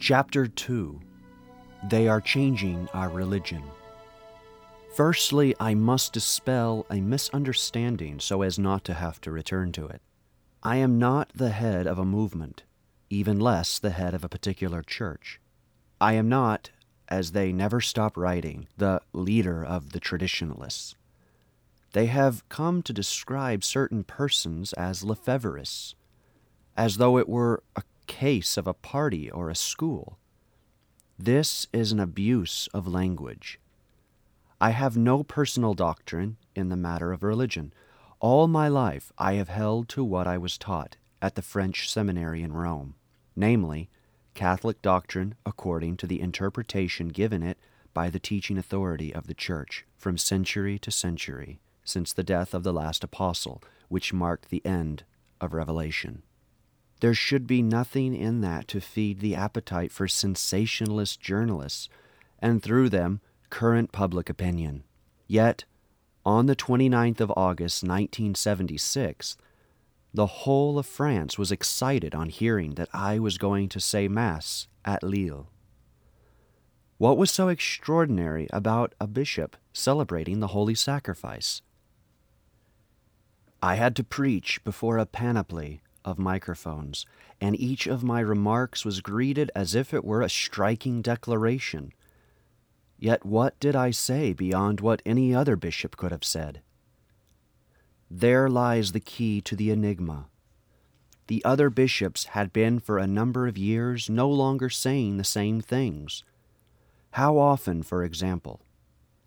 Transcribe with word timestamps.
Chapter 0.00 0.46
2 0.46 0.98
They 1.90 2.08
Are 2.08 2.22
Changing 2.22 2.88
Our 2.94 3.10
Religion. 3.10 3.62
Firstly, 4.96 5.54
I 5.60 5.74
must 5.74 6.14
dispel 6.14 6.86
a 6.90 7.02
misunderstanding 7.02 8.18
so 8.18 8.40
as 8.40 8.58
not 8.58 8.82
to 8.86 8.94
have 8.94 9.20
to 9.20 9.30
return 9.30 9.72
to 9.72 9.86
it. 9.88 10.00
I 10.62 10.76
am 10.76 10.98
not 10.98 11.30
the 11.34 11.50
head 11.50 11.86
of 11.86 11.98
a 11.98 12.06
movement, 12.06 12.62
even 13.10 13.38
less 13.38 13.78
the 13.78 13.90
head 13.90 14.14
of 14.14 14.24
a 14.24 14.28
particular 14.30 14.82
church. 14.82 15.38
I 16.00 16.14
am 16.14 16.30
not, 16.30 16.70
as 17.08 17.32
they 17.32 17.52
never 17.52 17.82
stop 17.82 18.16
writing, 18.16 18.68
the 18.78 19.02
leader 19.12 19.62
of 19.62 19.92
the 19.92 20.00
traditionalists. 20.00 20.94
They 21.92 22.06
have 22.06 22.48
come 22.48 22.82
to 22.84 22.94
describe 22.94 23.62
certain 23.62 24.04
persons 24.04 24.72
as 24.72 25.04
Lefebvrists, 25.04 25.94
as 26.74 26.96
though 26.96 27.18
it 27.18 27.28
were 27.28 27.62
a 27.76 27.82
case 28.10 28.56
of 28.56 28.66
a 28.66 28.74
party 28.74 29.30
or 29.30 29.48
a 29.48 29.54
school. 29.54 30.18
This 31.16 31.68
is 31.72 31.92
an 31.92 32.00
abuse 32.00 32.68
of 32.74 32.88
language. 32.88 33.60
I 34.60 34.70
have 34.70 34.96
no 34.96 35.22
personal 35.22 35.74
doctrine 35.74 36.36
in 36.56 36.70
the 36.70 36.76
matter 36.76 37.12
of 37.12 37.22
religion. 37.22 37.72
All 38.18 38.48
my 38.48 38.66
life 38.66 39.12
I 39.16 39.34
have 39.34 39.48
held 39.48 39.88
to 39.90 40.02
what 40.02 40.26
I 40.26 40.38
was 40.38 40.58
taught 40.58 40.96
at 41.22 41.36
the 41.36 41.40
French 41.40 41.88
seminary 41.88 42.42
in 42.42 42.52
Rome, 42.52 42.96
namely, 43.36 43.88
Catholic 44.34 44.82
doctrine 44.82 45.36
according 45.46 45.96
to 45.98 46.08
the 46.08 46.20
interpretation 46.20 47.08
given 47.10 47.44
it 47.44 47.58
by 47.94 48.10
the 48.10 48.18
teaching 48.18 48.58
authority 48.58 49.14
of 49.14 49.28
the 49.28 49.34
Church 49.34 49.86
from 49.96 50.18
century 50.18 50.80
to 50.80 50.90
century 50.90 51.60
since 51.84 52.12
the 52.12 52.24
death 52.24 52.54
of 52.54 52.64
the 52.64 52.72
last 52.72 53.04
apostle, 53.04 53.62
which 53.88 54.12
marked 54.12 54.50
the 54.50 54.66
end 54.66 55.04
of 55.40 55.54
Revelation. 55.54 56.24
There 57.00 57.14
should 57.14 57.46
be 57.46 57.62
nothing 57.62 58.14
in 58.14 58.42
that 58.42 58.68
to 58.68 58.80
feed 58.80 59.20
the 59.20 59.34
appetite 59.34 59.90
for 59.90 60.06
sensationalist 60.06 61.20
journalists, 61.20 61.88
and 62.38 62.62
through 62.62 62.90
them, 62.90 63.20
current 63.48 63.90
public 63.90 64.28
opinion. 64.28 64.84
Yet, 65.26 65.64
on 66.24 66.46
the 66.46 66.56
29th 66.56 67.20
of 67.20 67.32
August, 67.36 67.82
1976, 67.82 69.36
the 70.12 70.26
whole 70.26 70.78
of 70.78 70.86
France 70.86 71.38
was 71.38 71.50
excited 71.50 72.14
on 72.14 72.28
hearing 72.28 72.74
that 72.74 72.88
I 72.92 73.18
was 73.18 73.38
going 73.38 73.68
to 73.70 73.80
say 73.80 74.06
Mass 74.06 74.68
at 74.84 75.02
Lille. 75.02 75.48
What 76.98 77.16
was 77.16 77.30
so 77.30 77.48
extraordinary 77.48 78.46
about 78.52 78.94
a 79.00 79.06
bishop 79.06 79.56
celebrating 79.72 80.40
the 80.40 80.48
Holy 80.48 80.74
Sacrifice? 80.74 81.62
I 83.62 83.76
had 83.76 83.96
to 83.96 84.04
preach 84.04 84.62
before 84.64 84.98
a 84.98 85.06
panoply 85.06 85.80
of 86.04 86.18
microphones, 86.18 87.06
and 87.40 87.58
each 87.58 87.86
of 87.86 88.02
my 88.02 88.20
remarks 88.20 88.84
was 88.84 89.00
greeted 89.00 89.50
as 89.54 89.74
if 89.74 89.92
it 89.94 90.04
were 90.04 90.22
a 90.22 90.30
striking 90.30 91.02
declaration. 91.02 91.92
Yet 92.98 93.24
what 93.24 93.58
did 93.60 93.74
I 93.74 93.90
say 93.90 94.32
beyond 94.32 94.80
what 94.80 95.02
any 95.06 95.34
other 95.34 95.56
bishop 95.56 95.96
could 95.96 96.12
have 96.12 96.24
said? 96.24 96.60
There 98.10 98.48
lies 98.48 98.92
the 98.92 99.00
key 99.00 99.40
to 99.42 99.56
the 99.56 99.70
enigma. 99.70 100.26
The 101.28 101.44
other 101.44 101.70
bishops 101.70 102.24
had 102.24 102.52
been 102.52 102.80
for 102.80 102.98
a 102.98 103.06
number 103.06 103.46
of 103.46 103.56
years 103.56 104.10
no 104.10 104.28
longer 104.28 104.68
saying 104.68 105.16
the 105.16 105.24
same 105.24 105.60
things. 105.60 106.24
How 107.12 107.38
often, 107.38 107.82
for 107.82 108.04
example, 108.04 108.60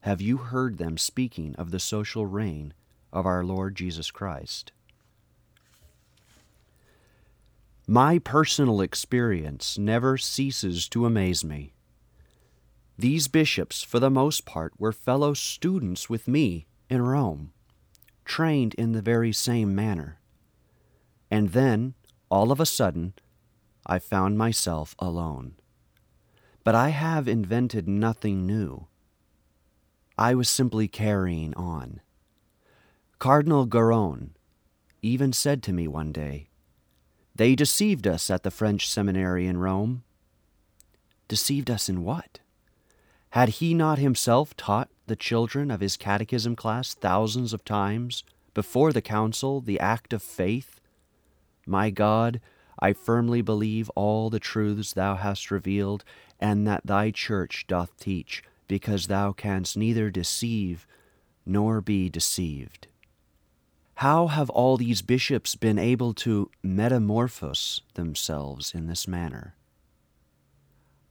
have 0.02 0.20
you 0.20 0.38
heard 0.38 0.78
them 0.78 0.98
speaking 0.98 1.56
of 1.56 1.72
the 1.72 1.80
social 1.80 2.26
reign 2.26 2.74
of 3.14 3.26
our 3.26 3.44
Lord 3.44 3.76
Jesus 3.76 4.12
Christ? 4.12 4.74
My 7.88 8.18
personal 8.18 8.80
experience 8.80 9.78
never 9.78 10.18
ceases 10.18 10.88
to 10.90 11.06
amaze 11.06 11.44
me. 11.44 11.74
These 12.98 13.28
bishops, 13.28 13.84
for 13.84 14.00
the 14.00 14.10
most 14.10 14.46
part, 14.46 14.72
were 14.80 14.94
fellow 14.94 15.34
students 15.34 16.10
with 16.10 16.26
me 16.26 16.66
in 16.90 17.02
Rome, 17.02 17.52
trained 18.24 18.74
in 18.76 18.94
the 18.94 19.02
very 19.02 19.34
same 19.34 19.76
manner. 19.76 20.20
And 21.30 21.50
then, 21.50 21.96
all 22.30 22.54
of 22.54 22.62
a 22.62 22.66
sudden, 22.66 23.16
I 23.86 24.00
found 24.00 24.38
myself 24.38 24.96
alone. 25.00 25.56
But 26.64 26.76
I 26.76 26.90
have 26.90 27.28
invented 27.28 27.90
nothing 27.90 28.46
new. 28.46 28.88
I 30.18 30.36
was 30.36 30.48
simply 30.48 30.88
carrying 30.88 31.54
on. 31.56 32.00
Cardinal 33.20 33.66
Garrone 33.68 34.30
even 35.02 35.34
said 35.34 35.62
to 35.64 35.74
me 35.74 35.86
one 35.86 36.14
day, 36.14 36.48
they 37.36 37.56
deceived 37.56 38.08
us 38.08 38.30
at 38.30 38.44
the 38.44 38.52
French 38.52 38.90
seminary 38.90 39.48
in 39.48 39.58
Rome. 39.58 40.04
Deceived 41.28 41.70
us 41.72 41.90
in 41.90 42.04
what? 42.04 42.40
Had 43.32 43.50
he 43.50 43.74
not 43.74 43.98
himself 43.98 44.56
taught 44.56 44.90
the 45.08 45.16
children 45.16 45.72
of 45.72 45.82
his 45.82 45.98
catechism 45.98 46.56
class 46.56 46.94
thousands 46.94 47.52
of 47.52 47.66
times 47.66 48.24
before 48.54 48.94
the 48.94 49.02
council 49.02 49.60
the 49.60 49.80
act 49.80 50.14
of 50.14 50.22
faith? 50.22 50.80
My 51.66 51.90
God, 51.90 52.40
I 52.80 52.94
firmly 52.94 53.42
believe 53.42 53.90
all 53.92 54.30
the 54.30 54.40
truths 54.40 54.94
thou 54.94 55.16
hast 55.16 55.50
revealed, 55.50 56.04
and 56.40 56.68
that 56.68 56.86
thy 56.86 57.10
church 57.10 57.66
doth 57.68 57.98
teach, 58.00 58.44
because 58.68 59.08
thou 59.08 59.32
canst 59.32 59.78
neither 59.78 60.10
deceive 60.12 60.86
nor 61.46 61.82
be 61.82 62.10
deceived. 62.10 62.88
How 63.96 64.28
have 64.28 64.50
all 64.50 64.78
these 64.78 65.02
bishops 65.02 65.56
been 65.56 65.78
able 65.78 66.14
to 66.16 66.50
metamorphose 66.62 67.82
themselves 67.94 68.74
in 68.74 68.88
this 68.88 69.08
manner? 69.08 69.56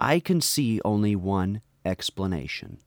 I 0.00 0.18
can 0.18 0.40
see 0.40 0.80
only 0.84 1.14
one 1.14 1.62
explanation. 1.84 2.78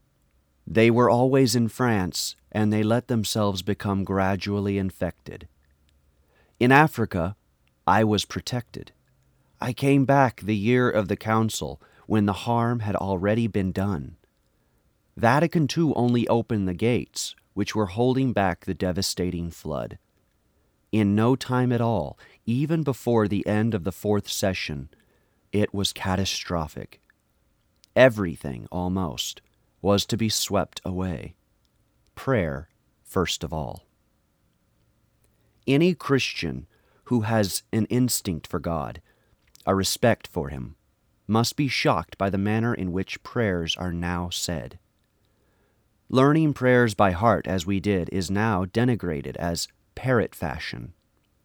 They 0.68 0.92
were 0.92 1.10
always 1.10 1.56
in 1.56 1.70
France, 1.70 2.36
and 2.52 2.74
they 2.74 2.84
let 2.84 3.08
themselves 3.08 3.62
become 3.62 4.04
gradually 4.04 4.78
infected. 4.78 5.48
In 6.60 6.72
Africa, 6.72 7.36
I 7.88 8.04
was 8.04 8.26
protected. 8.26 8.92
I 9.62 9.72
came 9.72 10.06
back 10.06 10.42
the 10.42 10.56
year 10.56 10.90
of 10.90 11.08
the 11.08 11.16
Council 11.16 11.82
when 12.08 12.26
the 12.26 12.34
harm 12.34 12.80
had 12.80 12.96
already 12.96 13.48
been 13.48 13.72
done. 13.72 14.18
Vatican 15.16 15.68
II 15.76 15.94
only 15.96 16.28
opened 16.28 16.68
the 16.68 16.74
gates 16.74 17.36
which 17.56 17.74
were 17.74 17.88
holding 17.88 18.34
back 18.34 18.66
the 18.66 18.76
devastating 18.76 19.50
flood. 19.50 19.98
In 20.92 21.16
no 21.16 21.36
time 21.36 21.72
at 21.72 21.82
all, 21.82 22.20
even 22.46 22.84
before 22.84 23.28
the 23.28 23.48
end 23.48 23.74
of 23.74 23.84
the 23.84 23.92
fourth 23.92 24.30
session, 24.30 24.90
it 25.52 25.74
was 25.74 25.92
catastrophic. 25.92 27.02
Everything, 27.96 28.68
almost, 28.72 29.42
was 29.82 30.06
to 30.06 30.18
be 30.18 30.30
swept 30.30 30.82
away. 30.86 31.36
Prayer, 32.14 32.70
first 33.04 33.44
of 33.44 33.54
all. 33.54 33.86
Any 35.66 35.96
Christian 35.96 36.68
who 37.06 37.22
has 37.22 37.64
an 37.72 37.86
instinct 37.86 38.48
for 38.48 38.60
God, 38.60 39.02
a 39.66 39.74
respect 39.74 40.28
for 40.28 40.50
Him, 40.50 40.76
must 41.26 41.56
be 41.56 41.68
shocked 41.68 42.18
by 42.18 42.30
the 42.30 42.38
manner 42.38 42.74
in 42.74 42.92
which 42.92 43.24
prayers 43.24 43.76
are 43.78 43.94
now 43.94 44.30
said. 44.30 44.78
Learning 46.10 46.54
prayers 46.54 46.94
by 46.94 47.12
heart, 47.12 47.48
as 47.48 47.66
we 47.66 47.80
did, 47.80 48.10
is 48.12 48.30
now 48.30 48.64
denigrated 48.64 49.36
as 49.38 49.68
parrot 49.96 50.36
fashion. 50.36 50.94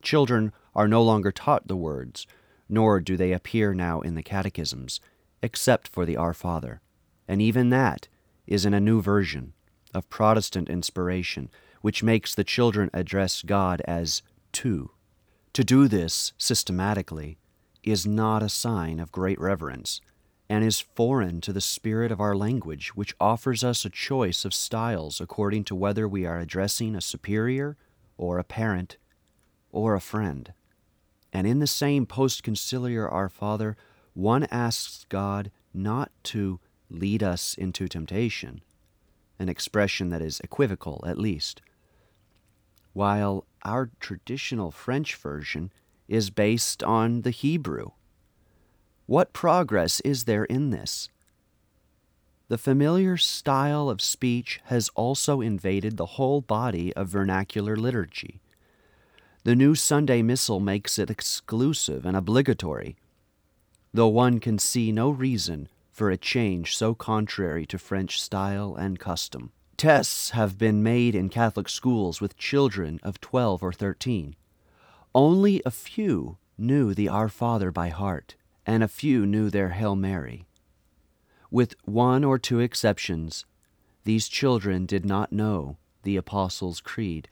Children 0.02 0.52
are 0.74 0.86
no 0.86 1.02
longer 1.02 1.32
taught 1.32 1.66
the 1.66 1.76
words, 1.76 2.26
nor 2.68 3.00
do 3.00 3.16
they 3.16 3.32
appear 3.32 3.72
now 3.72 4.00
in 4.00 4.16
the 4.16 4.22
catechisms, 4.22 5.00
except 5.42 5.88
for 5.88 6.04
the 6.04 6.16
Our 6.16 6.34
Father. 6.34 6.82
And 7.26 7.40
even 7.40 7.70
that 7.70 8.08
is 8.46 8.66
in 8.66 8.74
a 8.74 8.80
new 8.80 9.00
version 9.00 9.54
of 9.94 10.10
Protestant 10.10 10.68
inspiration, 10.68 11.50
which 11.80 12.02
makes 12.02 12.34
the 12.34 12.44
children 12.44 12.90
address 12.92 13.42
God 13.42 13.80
as 13.86 14.20
tu. 14.52 14.90
To 15.54 15.64
do 15.64 15.88
this 15.88 16.32
systematically 16.36 17.38
is 17.82 18.06
not 18.06 18.42
a 18.42 18.48
sign 18.50 19.00
of 19.00 19.10
great 19.10 19.40
reverence 19.40 20.02
and 20.50 20.64
is 20.64 20.80
foreign 20.80 21.40
to 21.40 21.52
the 21.52 21.60
spirit 21.60 22.10
of 22.10 22.20
our 22.20 22.34
language, 22.34 22.88
which 22.96 23.14
offers 23.20 23.62
us 23.62 23.84
a 23.84 23.88
choice 23.88 24.44
of 24.44 24.52
styles 24.52 25.20
according 25.20 25.62
to 25.62 25.76
whether 25.76 26.08
we 26.08 26.26
are 26.26 26.40
addressing 26.40 26.96
a 26.96 27.00
superior, 27.00 27.76
or 28.18 28.36
a 28.36 28.42
parent, 28.42 28.96
or 29.70 29.94
a 29.94 30.00
friend. 30.00 30.52
And 31.32 31.46
in 31.46 31.60
the 31.60 31.68
same 31.68 32.04
post 32.04 32.42
conciliar 32.42 33.10
Our 33.10 33.28
Father, 33.28 33.76
one 34.12 34.42
asks 34.50 35.06
God 35.08 35.52
not 35.72 36.10
to 36.24 36.58
lead 36.90 37.22
us 37.22 37.54
into 37.54 37.86
temptation, 37.86 38.60
an 39.38 39.48
expression 39.48 40.10
that 40.10 40.20
is 40.20 40.40
equivocal 40.40 41.04
at 41.06 41.16
least, 41.16 41.62
while 42.92 43.46
our 43.64 43.88
traditional 44.00 44.72
French 44.72 45.14
version 45.14 45.70
is 46.08 46.28
based 46.30 46.82
on 46.82 47.22
the 47.22 47.30
Hebrew 47.30 47.92
what 49.10 49.32
progress 49.32 49.98
is 50.02 50.22
there 50.22 50.44
in 50.44 50.70
this? 50.70 51.08
The 52.46 52.56
familiar 52.56 53.16
style 53.16 53.90
of 53.90 54.00
speech 54.00 54.60
has 54.66 54.88
also 54.94 55.40
invaded 55.40 55.96
the 55.96 56.14
whole 56.14 56.40
body 56.40 56.92
of 56.94 57.08
vernacular 57.08 57.76
liturgy. 57.76 58.40
The 59.42 59.56
new 59.56 59.74
Sunday 59.74 60.22
Missal 60.22 60.60
makes 60.60 60.96
it 60.96 61.10
exclusive 61.10 62.06
and 62.06 62.16
obligatory. 62.16 62.94
though 63.92 64.06
one 64.06 64.38
can 64.38 64.60
see 64.60 64.92
no 64.92 65.10
reason 65.10 65.68
for 65.90 66.08
a 66.08 66.16
change 66.16 66.76
so 66.76 66.94
contrary 66.94 67.66
to 67.66 67.78
French 67.80 68.22
style 68.22 68.76
and 68.76 69.00
custom. 69.00 69.50
Tests 69.76 70.30
have 70.30 70.56
been 70.56 70.84
made 70.84 71.16
in 71.16 71.30
Catholic 71.30 71.68
schools 71.68 72.20
with 72.20 72.38
children 72.38 73.00
of 73.02 73.20
12 73.20 73.60
or 73.60 73.72
13. 73.72 74.36
Only 75.12 75.62
a 75.66 75.72
few 75.72 76.38
knew 76.56 76.94
the 76.94 77.08
Our 77.08 77.28
Father 77.28 77.72
by 77.72 77.88
heart, 77.88 78.36
and 78.66 78.82
a 78.82 78.88
few 78.88 79.26
knew 79.26 79.50
their 79.50 79.70
Hail 79.70 79.96
Mary. 79.96 80.46
With 81.50 81.74
one 81.84 82.24
or 82.24 82.38
two 82.38 82.60
exceptions, 82.60 83.44
these 84.04 84.28
children 84.28 84.86
did 84.86 85.04
not 85.04 85.32
know 85.32 85.76
the 86.02 86.16
Apostles' 86.16 86.80
Creed, 86.80 87.28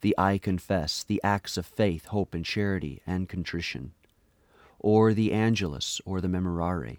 the 0.00 0.14
I 0.18 0.38
confess, 0.38 1.04
the 1.04 1.20
acts 1.22 1.56
of 1.56 1.66
faith, 1.66 2.06
hope, 2.06 2.34
and 2.34 2.44
charity, 2.44 3.00
and 3.06 3.28
contrition, 3.28 3.92
or 4.78 5.14
the 5.14 5.32
Angelus 5.32 6.00
or 6.04 6.20
the 6.20 6.28
Memorare. 6.28 6.98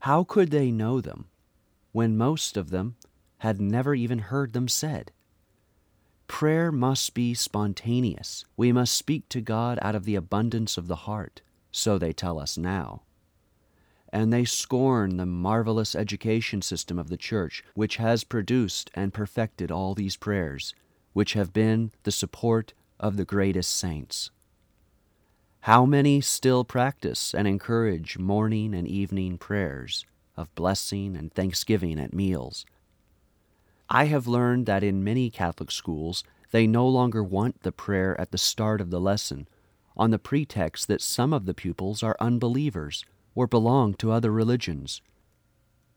How 0.00 0.24
could 0.24 0.50
they 0.50 0.70
know 0.70 1.00
them 1.00 1.26
when 1.92 2.16
most 2.16 2.56
of 2.56 2.70
them 2.70 2.96
had 3.38 3.60
never 3.60 3.94
even 3.94 4.18
heard 4.18 4.52
them 4.52 4.68
said? 4.68 5.12
Prayer 6.26 6.72
must 6.72 7.14
be 7.14 7.34
spontaneous. 7.34 8.44
We 8.56 8.72
must 8.72 8.94
speak 8.94 9.28
to 9.28 9.40
God 9.40 9.78
out 9.82 9.94
of 9.94 10.04
the 10.04 10.14
abundance 10.14 10.76
of 10.76 10.88
the 10.88 10.96
heart, 10.96 11.42
so 11.72 11.98
they 11.98 12.12
tell 12.12 12.38
us 12.38 12.56
now. 12.56 13.02
And 14.12 14.32
they 14.32 14.44
scorn 14.44 15.16
the 15.16 15.26
marvelous 15.26 15.94
education 15.94 16.60
system 16.62 16.98
of 16.98 17.08
the 17.08 17.16
Church, 17.16 17.64
which 17.74 17.96
has 17.96 18.24
produced 18.24 18.90
and 18.94 19.14
perfected 19.14 19.72
all 19.72 19.94
these 19.94 20.16
prayers, 20.16 20.74
which 21.14 21.32
have 21.32 21.52
been 21.52 21.90
the 22.02 22.12
support 22.12 22.74
of 23.00 23.16
the 23.16 23.24
greatest 23.24 23.74
saints. 23.74 24.30
How 25.60 25.86
many 25.86 26.20
still 26.20 26.64
practice 26.64 27.34
and 27.34 27.48
encourage 27.48 28.18
morning 28.18 28.74
and 28.74 28.86
evening 28.86 29.38
prayers 29.38 30.04
of 30.36 30.54
blessing 30.54 31.16
and 31.16 31.32
thanksgiving 31.32 31.98
at 31.98 32.12
meals? 32.12 32.66
I 33.88 34.06
have 34.06 34.26
learned 34.26 34.66
that 34.66 34.82
in 34.82 35.04
many 35.04 35.30
Catholic 35.30 35.70
schools 35.70 36.24
they 36.50 36.66
no 36.66 36.86
longer 36.86 37.22
want 37.22 37.62
the 37.62 37.72
prayer 37.72 38.20
at 38.20 38.30
the 38.30 38.38
start 38.38 38.80
of 38.80 38.90
the 38.90 39.00
lesson, 39.00 39.48
on 39.96 40.10
the 40.10 40.18
pretext 40.18 40.88
that 40.88 41.00
some 41.00 41.32
of 41.32 41.46
the 41.46 41.54
pupils 41.54 42.02
are 42.02 42.16
unbelievers 42.20 43.04
or 43.34 43.46
belong 43.46 43.94
to 43.94 44.12
other 44.12 44.30
religions, 44.30 45.02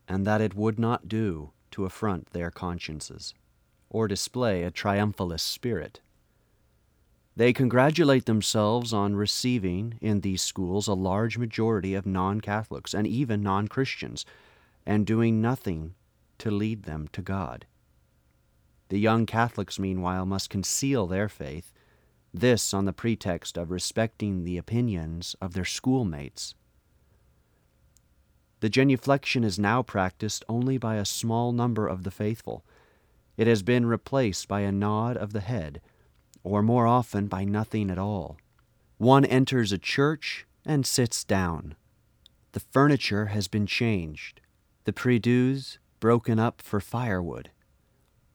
and 0.08 0.26
that 0.26 0.40
it 0.40 0.54
would 0.54 0.78
not 0.78 1.08
do 1.08 1.50
to 1.70 1.84
affront 1.84 2.30
their 2.30 2.50
consciences 2.50 3.34
or 3.90 4.08
display 4.08 4.62
a 4.62 4.70
triumphalist 4.70 5.40
spirit. 5.40 6.00
They 7.36 7.52
congratulate 7.52 8.24
themselves 8.24 8.92
on 8.94 9.14
receiving 9.14 9.98
in 10.00 10.20
these 10.22 10.42
schools 10.42 10.88
a 10.88 10.94
large 10.94 11.36
majority 11.36 11.94
of 11.94 12.06
non 12.06 12.40
Catholics 12.40 12.94
and 12.94 13.06
even 13.06 13.42
non 13.42 13.68
Christians, 13.68 14.24
and 14.86 15.06
doing 15.06 15.42
nothing 15.42 15.94
to 16.38 16.50
lead 16.50 16.84
them 16.84 17.08
to 17.12 17.20
God. 17.20 17.66
The 18.88 18.98
young 18.98 19.26
Catholics, 19.26 19.78
meanwhile, 19.78 20.24
must 20.24 20.48
conceal 20.48 21.06
their 21.06 21.28
faith, 21.28 21.72
this 22.40 22.74
on 22.74 22.84
the 22.84 22.92
pretext 22.92 23.56
of 23.56 23.70
respecting 23.70 24.44
the 24.44 24.58
opinions 24.58 25.34
of 25.40 25.54
their 25.54 25.64
schoolmates. 25.64 26.54
The 28.60 28.70
genuflection 28.70 29.44
is 29.44 29.58
now 29.58 29.82
practiced 29.82 30.44
only 30.48 30.78
by 30.78 30.96
a 30.96 31.04
small 31.04 31.52
number 31.52 31.86
of 31.86 32.04
the 32.04 32.10
faithful. 32.10 32.64
It 33.36 33.46
has 33.46 33.62
been 33.62 33.86
replaced 33.86 34.48
by 34.48 34.60
a 34.60 34.72
nod 34.72 35.16
of 35.16 35.32
the 35.32 35.40
head, 35.40 35.80
or 36.42 36.62
more 36.62 36.86
often 36.86 37.26
by 37.26 37.44
nothing 37.44 37.90
at 37.90 37.98
all. 37.98 38.38
One 38.98 39.24
enters 39.24 39.72
a 39.72 39.78
church 39.78 40.46
and 40.64 40.86
sits 40.86 41.22
down. 41.22 41.74
The 42.52 42.60
furniture 42.60 43.26
has 43.26 43.46
been 43.46 43.66
changed, 43.66 44.40
the 44.84 44.92
prie-dieux 44.92 45.78
broken 46.00 46.38
up 46.38 46.62
for 46.62 46.80
firewood. 46.80 47.50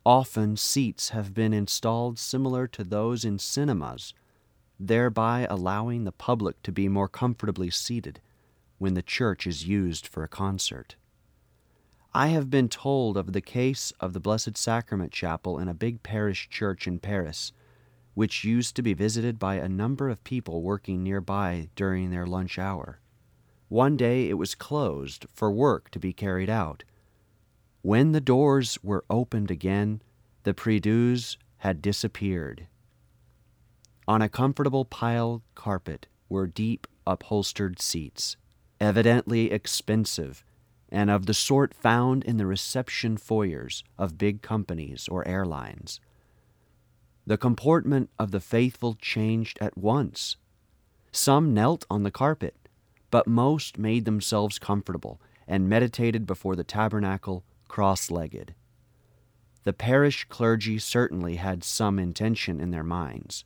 Often 0.06 0.58
seats 0.58 1.10
have 1.10 1.34
been 1.34 1.54
installed 1.54 2.18
similar 2.18 2.68
to 2.68 2.84
those 2.84 3.24
in 3.24 3.38
cinemas, 3.38 4.16
thereby 4.80 5.46
allowing 5.48 6.06
the 6.06 6.12
public 6.12 6.64
to 6.64 6.72
be 6.72 6.88
more 6.88 7.08
comfortably 7.08 7.70
seated 7.70 8.20
when 8.80 8.96
the 8.96 9.04
church 9.04 9.46
is 9.46 9.68
used 9.68 10.08
for 10.08 10.24
a 10.24 10.28
concert. 10.28 10.96
I 12.16 12.28
have 12.28 12.50
been 12.50 12.68
told 12.68 13.16
of 13.16 13.32
the 13.32 13.42
case 13.42 13.94
of 14.00 14.14
the 14.14 14.20
Blessed 14.20 14.58
Sacrament 14.58 15.12
Chapel 15.12 15.60
in 15.60 15.68
a 15.68 15.74
big 15.74 16.02
parish 16.02 16.50
church 16.50 16.88
in 16.88 16.98
Paris, 16.98 17.54
which 18.16 18.44
used 18.44 18.76
to 18.76 18.82
be 18.82 18.96
visited 18.96 19.38
by 19.38 19.56
a 19.56 19.70
number 19.70 20.10
of 20.10 20.24
people 20.24 20.64
working 20.64 21.04
nearby 21.04 21.70
during 21.76 22.10
their 22.10 22.26
lunch 22.26 22.58
hour. 22.58 23.00
One 23.70 23.98
day 23.98 24.28
it 24.28 24.34
was 24.34 24.56
closed 24.56 25.28
for 25.32 25.52
work 25.52 25.92
to 25.92 26.00
be 26.00 26.12
carried 26.12 26.50
out. 26.50 26.84
When 27.82 28.12
the 28.12 28.22
doors 28.22 28.78
were 28.84 29.04
opened 29.10 29.50
again, 29.50 30.02
the 30.44 30.54
prie-dieux 30.54 31.38
had 31.58 31.82
disappeared. 31.82 32.68
On 34.08 34.22
a 34.22 34.30
comfortable 34.30 34.86
piled 34.86 35.42
carpet 35.56 36.08
were 36.30 36.48
deep 36.48 36.88
upholstered 37.08 37.82
seats, 37.82 38.38
evidently 38.80 39.52
expensive 39.52 40.44
and 40.92 41.10
of 41.10 41.26
the 41.26 41.34
sort 41.34 41.74
found 41.74 42.24
in 42.24 42.38
the 42.38 42.46
reception 42.46 43.18
foyers 43.18 43.84
of 43.98 44.18
big 44.18 44.42
companies 44.42 45.08
or 45.08 45.28
airlines. 45.28 46.00
The 47.26 47.38
comportment 47.38 48.10
of 48.20 48.32
the 48.32 48.42
faithful 48.42 48.96
changed 48.96 49.58
at 49.62 49.78
once. 49.78 50.36
Some 51.12 51.54
knelt 51.54 51.86
on 51.90 52.04
the 52.04 52.12
carpet, 52.12 52.56
but 53.10 53.28
most 53.28 53.78
made 53.78 54.06
themselves 54.06 54.60
comfortable 54.60 55.22
and 55.48 55.70
meditated 55.70 56.26
before 56.26 56.56
the 56.56 56.64
tabernacle 56.64 57.44
cross 57.72 58.12
legged. 58.12 58.54
The 59.64 59.72
parish 59.72 60.26
clergy 60.26 60.78
certainly 60.78 61.38
had 61.38 61.64
some 61.64 62.00
intention 62.00 62.60
in 62.60 62.72
their 62.72 62.84
minds. 62.84 63.46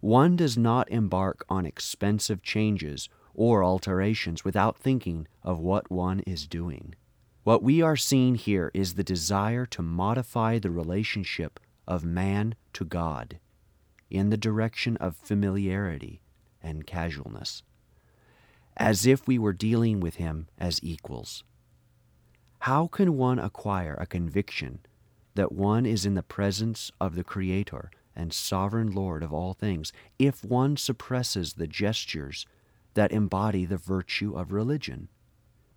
One 0.00 0.34
does 0.34 0.58
not 0.58 0.90
embark 0.90 1.44
on 1.48 1.64
expensive 1.64 2.42
changes 2.42 3.08
or 3.32 3.62
alterations 3.62 4.44
without 4.44 4.76
thinking 4.76 5.28
of 5.44 5.60
what 5.60 5.88
one 5.88 6.18
is 6.26 6.48
doing. 6.48 6.96
What 7.44 7.62
we 7.62 7.80
are 7.80 7.96
seeing 7.96 8.34
here 8.34 8.72
is 8.74 8.94
the 8.94 9.04
desire 9.04 9.66
to 9.66 9.82
modify 9.82 10.58
the 10.58 10.72
relationship 10.72 11.60
of 11.86 12.04
man 12.04 12.56
to 12.72 12.84
God 12.84 13.38
in 14.10 14.30
the 14.30 14.36
direction 14.36 14.96
of 14.96 15.14
familiarity 15.14 16.22
and 16.60 16.88
casualness, 16.88 17.62
as 18.76 19.06
if 19.06 19.28
we 19.28 19.38
were 19.38 19.52
dealing 19.52 20.00
with 20.00 20.16
Him 20.16 20.48
as 20.58 20.80
equals. 20.82 21.44
How 22.64 22.88
can 22.88 23.16
one 23.16 23.38
acquire 23.38 23.94
a 23.94 24.06
conviction 24.06 24.80
that 25.34 25.50
one 25.50 25.86
is 25.86 26.04
in 26.04 26.14
the 26.14 26.22
presence 26.22 26.92
of 27.00 27.14
the 27.14 27.24
Creator 27.24 27.90
and 28.14 28.34
sovereign 28.34 28.92
Lord 28.92 29.22
of 29.22 29.32
all 29.32 29.54
things 29.54 29.94
if 30.18 30.44
one 30.44 30.76
suppresses 30.76 31.54
the 31.54 31.66
gestures 31.66 32.46
that 32.92 33.12
embody 33.12 33.64
the 33.64 33.78
virtue 33.78 34.36
of 34.36 34.52
religion? 34.52 35.08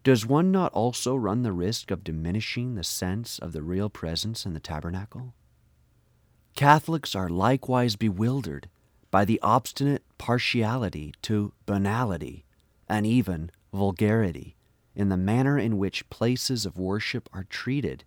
Does 0.03 0.25
one 0.25 0.51
not 0.51 0.73
also 0.73 1.15
run 1.15 1.43
the 1.43 1.53
risk 1.53 1.89
of 1.89 2.03
diminishing 2.03 2.75
the 2.75 2.83
sense 2.83 3.39
of 3.39 3.53
the 3.53 3.63
real 3.63 3.89
presence 3.89 4.45
in 4.45 4.53
the 4.53 4.59
tabernacle? 4.59 5.33
Catholics 6.53 7.15
are 7.15 7.29
likewise 7.29 7.95
bewildered 7.95 8.67
by 9.09 9.23
the 9.23 9.39
obstinate 9.41 10.03
partiality 10.17 11.13
to 11.21 11.53
banality 11.65 12.43
and 12.89 13.07
even 13.07 13.51
vulgarity 13.71 14.57
in 14.95 15.09
the 15.09 15.17
manner 15.17 15.57
in 15.57 15.77
which 15.77 16.09
places 16.09 16.65
of 16.65 16.77
worship 16.77 17.29
are 17.33 17.45
treated. 17.45 18.03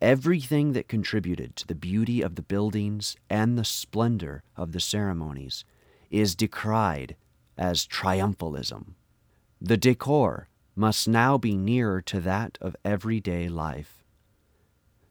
Everything 0.00 0.72
that 0.72 0.88
contributed 0.88 1.54
to 1.56 1.66
the 1.66 1.74
beauty 1.74 2.22
of 2.22 2.34
the 2.34 2.42
buildings 2.42 3.16
and 3.30 3.56
the 3.56 3.64
splendor 3.64 4.42
of 4.56 4.72
the 4.72 4.80
ceremonies 4.80 5.64
is 6.10 6.34
decried 6.34 7.16
as 7.56 7.86
triumphalism. 7.86 8.94
The 9.60 9.76
decor 9.76 10.48
must 10.74 11.06
now 11.06 11.38
be 11.38 11.56
nearer 11.56 12.00
to 12.02 12.20
that 12.20 12.58
of 12.60 12.76
everyday 12.84 13.48
life. 13.48 14.02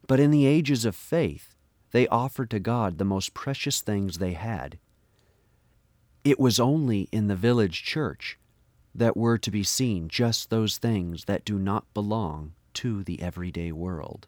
But 0.08 0.20
in 0.20 0.32
the 0.32 0.46
ages 0.46 0.84
of 0.84 0.96
faith, 0.96 1.56
they 1.92 2.08
offered 2.08 2.50
to 2.50 2.60
God 2.60 2.98
the 2.98 3.06
most 3.06 3.34
precious 3.34 3.82
things 3.82 4.18
they 4.18 4.34
had. 4.34 4.78
It 6.24 6.40
was 6.40 6.60
only 6.60 7.08
in 7.12 7.28
the 7.28 7.36
village 7.36 7.84
church 7.84 8.38
that 8.94 9.18
were 9.18 9.38
to 9.38 9.52
be 9.52 9.64
seen 9.64 10.08
just 10.08 10.50
those 10.50 10.78
things 10.78 11.26
that 11.26 11.46
do 11.46 11.58
not 11.58 11.92
belong 11.94 12.54
to 12.74 13.04
the 13.04 13.22
everyday 13.22 13.72
world 13.72 14.28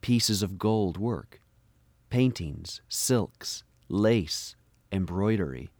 pieces 0.00 0.42
of 0.42 0.58
gold 0.58 0.96
work, 0.96 1.40
paintings, 2.10 2.80
silks, 2.88 3.64
lace, 3.88 4.54
embroidery, 4.92 5.70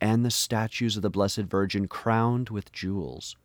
and 0.00 0.24
the 0.24 0.30
statues 0.30 0.96
of 0.96 1.02
the 1.02 1.10
Blessed 1.10 1.42
Virgin 1.42 1.86
crowned 1.86 2.50
with 2.50 2.72
jewels. 2.72 3.36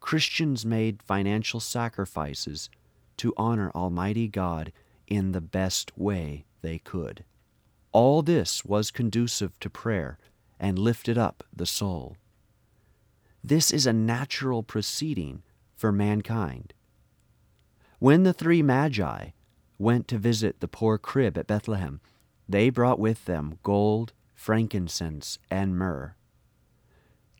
Christians 0.00 0.64
made 0.66 1.02
financial 1.02 1.60
sacrifices 1.60 2.68
to 3.16 3.32
honor 3.36 3.70
Almighty 3.74 4.28
God 4.28 4.72
in 5.06 5.32
the 5.32 5.40
best 5.40 5.96
way 5.96 6.44
they 6.60 6.78
could. 6.78 7.24
All 7.92 8.22
this 8.22 8.64
was 8.64 8.90
conducive 8.90 9.58
to 9.60 9.70
prayer 9.70 10.18
and 10.58 10.78
lifted 10.78 11.18
up 11.18 11.44
the 11.54 11.66
soul. 11.66 12.16
This 13.44 13.72
is 13.72 13.86
a 13.86 13.92
natural 13.92 14.62
proceeding 14.62 15.42
for 15.74 15.90
mankind. 15.90 16.74
When 17.98 18.22
the 18.22 18.32
three 18.32 18.62
magi 18.62 19.30
went 19.78 20.06
to 20.08 20.18
visit 20.18 20.60
the 20.60 20.68
poor 20.68 20.96
crib 20.96 21.36
at 21.36 21.48
Bethlehem, 21.48 22.00
they 22.48 22.70
brought 22.70 23.00
with 23.00 23.24
them 23.24 23.58
gold, 23.64 24.12
frankincense, 24.34 25.38
and 25.50 25.76
myrrh. 25.76 26.14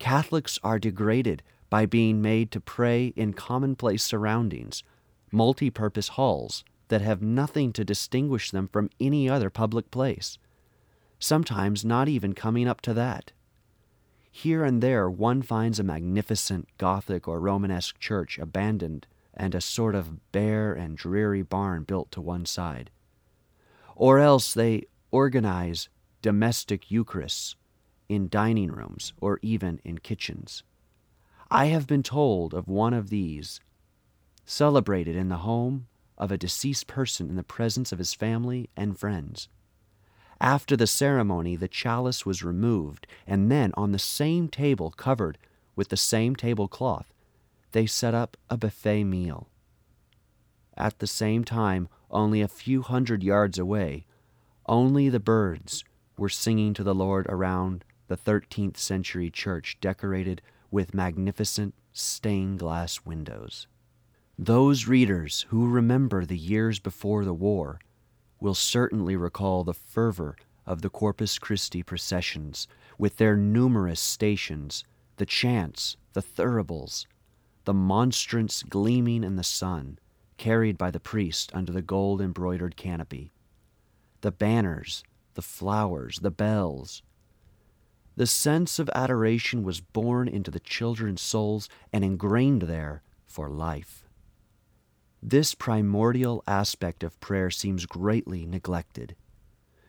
Catholics 0.00 0.58
are 0.64 0.80
degraded 0.80 1.42
by 1.70 1.86
being 1.86 2.20
made 2.20 2.50
to 2.50 2.60
pray 2.60 3.12
in 3.14 3.32
commonplace 3.32 4.02
surroundings, 4.02 4.82
multi 5.30 5.70
purpose 5.70 6.08
halls 6.08 6.64
that 6.88 7.00
have 7.00 7.22
nothing 7.22 7.72
to 7.72 7.84
distinguish 7.84 8.50
them 8.50 8.68
from 8.68 8.90
any 8.98 9.28
other 9.28 9.50
public 9.50 9.90
place, 9.92 10.36
sometimes 11.20 11.84
not 11.84 12.08
even 12.08 12.32
coming 12.32 12.66
up 12.66 12.80
to 12.80 12.92
that. 12.92 13.30
Here 14.34 14.64
and 14.64 14.82
there, 14.82 15.10
one 15.10 15.42
finds 15.42 15.78
a 15.78 15.84
magnificent 15.84 16.66
Gothic 16.78 17.28
or 17.28 17.38
Romanesque 17.38 17.98
church 17.98 18.38
abandoned 18.38 19.06
and 19.34 19.54
a 19.54 19.60
sort 19.60 19.94
of 19.94 20.32
bare 20.32 20.72
and 20.72 20.96
dreary 20.96 21.42
barn 21.42 21.84
built 21.84 22.10
to 22.12 22.20
one 22.22 22.46
side. 22.46 22.90
Or 23.94 24.18
else 24.18 24.54
they 24.54 24.86
organize 25.10 25.90
domestic 26.22 26.90
Eucharists 26.90 27.56
in 28.08 28.30
dining 28.30 28.72
rooms 28.72 29.12
or 29.20 29.38
even 29.42 29.80
in 29.84 29.98
kitchens. 29.98 30.62
I 31.50 31.66
have 31.66 31.86
been 31.86 32.02
told 32.02 32.54
of 32.54 32.66
one 32.68 32.94
of 32.94 33.10
these, 33.10 33.60
celebrated 34.46 35.14
in 35.14 35.28
the 35.28 35.38
home 35.38 35.88
of 36.16 36.32
a 36.32 36.38
deceased 36.38 36.86
person 36.86 37.28
in 37.28 37.36
the 37.36 37.42
presence 37.42 37.92
of 37.92 37.98
his 37.98 38.14
family 38.14 38.70
and 38.76 38.98
friends. 38.98 39.48
After 40.42 40.76
the 40.76 40.88
ceremony, 40.88 41.54
the 41.54 41.68
chalice 41.68 42.26
was 42.26 42.42
removed, 42.42 43.06
and 43.28 43.48
then 43.48 43.70
on 43.74 43.92
the 43.92 43.98
same 44.00 44.48
table, 44.48 44.90
covered 44.90 45.38
with 45.76 45.90
the 45.90 45.96
same 45.96 46.34
tablecloth, 46.34 47.06
they 47.70 47.86
set 47.86 48.12
up 48.12 48.36
a 48.50 48.56
buffet 48.56 49.04
meal. 49.04 49.46
At 50.76 50.98
the 50.98 51.06
same 51.06 51.44
time, 51.44 51.88
only 52.10 52.40
a 52.40 52.48
few 52.48 52.82
hundred 52.82 53.22
yards 53.22 53.56
away, 53.56 54.04
only 54.66 55.08
the 55.08 55.20
birds 55.20 55.84
were 56.18 56.28
singing 56.28 56.74
to 56.74 56.82
the 56.82 56.94
Lord 56.94 57.26
around 57.28 57.84
the 58.08 58.16
13th 58.16 58.78
century 58.78 59.30
church 59.30 59.78
decorated 59.80 60.42
with 60.72 60.92
magnificent 60.92 61.72
stained 61.92 62.58
glass 62.58 63.04
windows. 63.04 63.68
Those 64.36 64.88
readers 64.88 65.46
who 65.50 65.68
remember 65.68 66.24
the 66.24 66.36
years 66.36 66.80
before 66.80 67.24
the 67.24 67.32
war 67.32 67.78
will 68.42 68.54
certainly 68.54 69.14
recall 69.14 69.62
the 69.62 69.72
fervor 69.72 70.36
of 70.66 70.82
the 70.82 70.90
Corpus 70.90 71.38
Christi 71.38 71.82
processions, 71.82 72.66
with 72.98 73.16
their 73.16 73.36
numerous 73.36 74.00
stations, 74.00 74.84
the 75.16 75.26
chants, 75.26 75.96
the 76.12 76.22
thuribles, 76.22 77.06
the 77.64 77.72
monstrance 77.72 78.64
gleaming 78.64 79.22
in 79.22 79.36
the 79.36 79.44
sun, 79.44 79.98
carried 80.38 80.76
by 80.76 80.90
the 80.90 80.98
priest 80.98 81.52
under 81.54 81.70
the 81.70 81.82
gold 81.82 82.20
embroidered 82.20 82.76
canopy, 82.76 83.32
the 84.22 84.32
banners, 84.32 85.04
the 85.34 85.42
flowers, 85.42 86.18
the 86.20 86.30
bells. 86.30 87.02
The 88.16 88.26
sense 88.26 88.78
of 88.78 88.90
adoration 88.94 89.62
was 89.62 89.80
born 89.80 90.26
into 90.26 90.50
the 90.50 90.60
children's 90.60 91.22
souls 91.22 91.68
and 91.92 92.04
ingrained 92.04 92.62
there 92.62 93.02
for 93.24 93.48
life. 93.48 94.01
This 95.24 95.54
primordial 95.54 96.42
aspect 96.48 97.04
of 97.04 97.20
prayer 97.20 97.48
seems 97.48 97.86
greatly 97.86 98.44
neglected. 98.44 99.14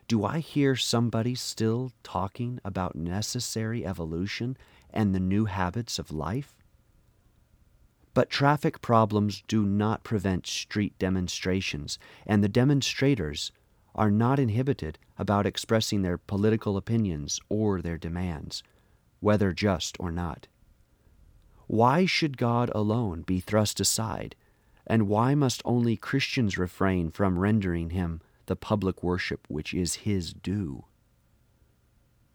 Do 0.07 0.23
I 0.23 0.37
hear 0.37 0.75
somebody 0.75 1.33
still 1.33 1.91
talking 2.03 2.59
about 2.63 2.95
necessary 2.95 3.83
evolution 3.83 4.55
and 4.91 5.15
the 5.15 5.19
new 5.19 5.45
habits 5.45 5.97
of 5.97 6.11
life? 6.11 6.53
But 8.13 8.29
traffic 8.29 8.79
problems 8.81 9.41
do 9.47 9.65
not 9.65 10.03
prevent 10.03 10.45
street 10.45 10.93
demonstrations, 10.99 11.97
and 12.27 12.43
the 12.43 12.47
demonstrators 12.47 13.51
are 13.95 14.11
not 14.11 14.37
inhibited 14.37 14.99
about 15.17 15.47
expressing 15.47 16.03
their 16.03 16.19
political 16.19 16.77
opinions 16.77 17.39
or 17.49 17.81
their 17.81 17.97
demands, 17.97 18.61
whether 19.19 19.51
just 19.51 19.97
or 19.99 20.11
not. 20.11 20.47
Why 21.65 22.05
should 22.05 22.37
God 22.37 22.69
alone 22.75 23.23
be 23.23 23.39
thrust 23.39 23.79
aside 23.79 24.35
and 24.85 25.07
why 25.07 25.35
must 25.35 25.61
only 25.65 25.95
Christians 25.95 26.57
refrain 26.57 27.09
from 27.09 27.39
rendering 27.39 27.91
him 27.91 28.21
the 28.45 28.55
public 28.55 29.01
worship 29.01 29.45
which 29.47 29.73
is 29.73 29.95
his 29.95 30.33
due? 30.33 30.85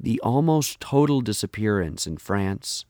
The 0.00 0.20
almost 0.20 0.80
total 0.80 1.20
disappearance 1.20 2.06
in 2.06 2.18
France 2.18 2.84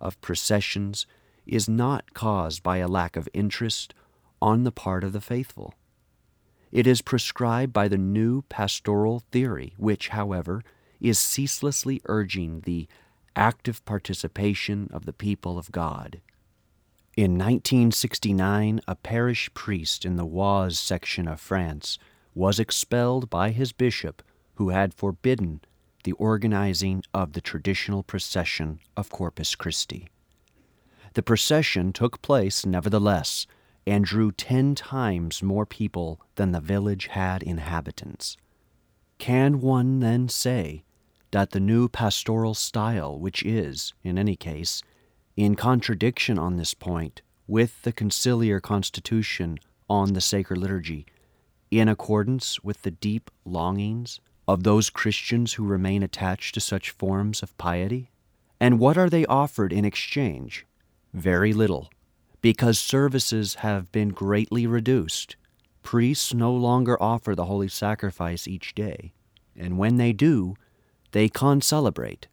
of 0.00 0.20
processions 0.20 1.06
is 1.46 1.68
not 1.68 2.14
caused 2.14 2.62
by 2.62 2.78
a 2.78 2.88
lack 2.88 3.16
of 3.16 3.28
interest 3.32 3.94
on 4.40 4.64
the 4.64 4.72
part 4.72 5.04
of 5.04 5.12
the 5.12 5.20
faithful. 5.20 5.74
It 6.72 6.86
is 6.86 7.02
prescribed 7.02 7.72
by 7.72 7.88
the 7.88 7.98
new 7.98 8.42
pastoral 8.42 9.20
theory, 9.30 9.74
which, 9.76 10.08
however, 10.08 10.64
is 11.00 11.18
ceaselessly 11.18 12.00
urging 12.06 12.60
the 12.60 12.88
active 13.36 13.84
participation 13.84 14.88
of 14.92 15.04
the 15.04 15.12
people 15.12 15.58
of 15.58 15.70
God. 15.70 16.20
In 17.14 17.32
1969, 17.32 18.80
a 18.88 18.96
parish 18.96 19.52
priest 19.52 20.06
in 20.06 20.16
the 20.16 20.24
Oise 20.24 20.78
section 20.78 21.28
of 21.28 21.40
France 21.40 21.98
was 22.34 22.58
expelled 22.58 23.28
by 23.28 23.50
his 23.50 23.72
bishop, 23.72 24.22
who 24.54 24.70
had 24.70 24.94
forbidden 24.94 25.60
the 26.04 26.12
organizing 26.12 27.02
of 27.12 27.34
the 27.34 27.42
traditional 27.42 28.02
procession 28.02 28.80
of 28.96 29.10
Corpus 29.10 29.54
Christi. 29.54 30.08
The 31.12 31.22
procession 31.22 31.92
took 31.92 32.22
place, 32.22 32.64
nevertheless, 32.64 33.46
and 33.86 34.06
drew 34.06 34.32
ten 34.32 34.74
times 34.74 35.42
more 35.42 35.66
people 35.66 36.18
than 36.36 36.52
the 36.52 36.60
village 36.60 37.08
had 37.08 37.42
inhabitants. 37.42 38.38
Can 39.18 39.60
one 39.60 40.00
then 40.00 40.30
say 40.30 40.82
that 41.30 41.50
the 41.50 41.60
new 41.60 41.90
pastoral 41.90 42.54
style, 42.54 43.18
which 43.18 43.42
is, 43.42 43.92
in 44.02 44.16
any 44.16 44.34
case, 44.34 44.82
in 45.36 45.54
contradiction 45.54 46.38
on 46.38 46.56
this 46.56 46.74
point 46.74 47.22
with 47.46 47.82
the 47.82 47.92
conciliar 47.92 48.60
constitution 48.60 49.58
on 49.88 50.12
the 50.12 50.20
sacred 50.20 50.58
liturgy, 50.58 51.06
in 51.70 51.88
accordance 51.88 52.62
with 52.62 52.82
the 52.82 52.90
deep 52.90 53.30
longings 53.44 54.20
of 54.46 54.62
those 54.62 54.90
Christians 54.90 55.54
who 55.54 55.64
remain 55.64 56.02
attached 56.02 56.54
to 56.54 56.60
such 56.60 56.90
forms 56.90 57.42
of 57.42 57.56
piety? 57.58 58.10
And 58.60 58.78
what 58.78 58.96
are 58.98 59.10
they 59.10 59.26
offered 59.26 59.72
in 59.72 59.84
exchange? 59.84 60.66
Very 61.12 61.52
little, 61.52 61.90
because 62.40 62.78
services 62.78 63.56
have 63.56 63.90
been 63.92 64.10
greatly 64.10 64.66
reduced. 64.66 65.36
Priests 65.82 66.32
no 66.32 66.52
longer 66.54 67.00
offer 67.02 67.34
the 67.34 67.46
holy 67.46 67.68
sacrifice 67.68 68.46
each 68.46 68.74
day, 68.74 69.12
and 69.56 69.78
when 69.78 69.96
they 69.96 70.12
do, 70.12 70.54
they 71.10 71.28
concelebrate 71.28 72.28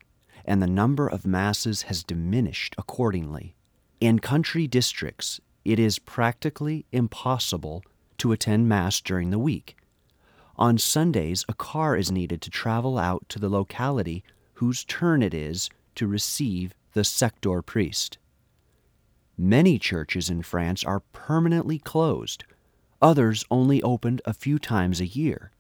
and 0.50 0.64
the 0.64 0.68
number 0.68 1.08
of 1.08 1.28
masses 1.28 1.84
has 1.84 2.04
diminished 2.04 2.74
accordingly. 2.76 3.56
In 4.02 4.18
country 4.18 4.66
districts, 4.66 5.40
it 5.64 5.78
is 5.78 6.00
practically 6.00 6.88
impossible 6.92 7.84
to 8.18 8.32
attend 8.32 8.68
Mass 8.68 9.00
during 9.00 9.30
the 9.30 9.38
week. 9.38 9.78
On 10.58 10.80
Sundays, 10.80 11.46
a 11.48 11.54
car 11.54 11.96
is 11.96 12.12
needed 12.12 12.42
to 12.42 12.50
travel 12.50 12.98
out 12.98 13.30
to 13.30 13.38
the 13.38 13.48
locality 13.48 14.24
whose 14.56 14.84
turn 14.84 15.22
it 15.22 15.36
is 15.36 15.70
to 15.94 16.08
receive 16.08 16.74
the 16.94 17.04
sector 17.04 17.62
priest. 17.62 18.18
Many 19.38 19.78
churches 19.78 20.32
in 20.32 20.42
France 20.42 20.84
are 20.84 21.02
permanently 21.14 21.78
closed, 21.78 22.44
others 23.00 23.46
only 23.52 23.84
opened 23.84 24.22
a 24.26 24.34
few 24.34 24.58
times 24.58 25.00
a 25.00 25.06
year. 25.06 25.52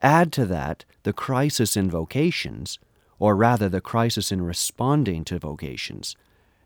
Add 0.00 0.32
to 0.32 0.46
that 0.46 0.86
the 1.02 1.12
crisis 1.12 1.76
in 1.76 1.90
vocations, 1.90 2.78
or 3.18 3.36
rather 3.36 3.68
the 3.68 3.80
crisis 3.80 4.30
in 4.30 4.42
responding 4.42 5.24
to 5.24 5.38
vocations, 5.38 6.16